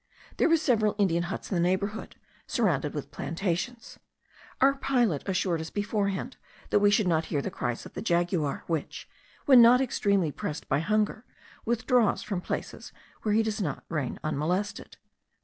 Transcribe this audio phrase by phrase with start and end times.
[0.37, 2.15] There were several Indian huts in the neighbourhood,
[2.47, 3.99] surrounded with plantations.
[4.59, 6.37] Our pilot assured us beforehand
[6.71, 9.07] that we should not hear the cries of the jaguar, which,
[9.45, 11.23] when not extremely pressed by hunger,
[11.65, 12.91] withdraws from places
[13.21, 14.97] where he does not reign unmolested.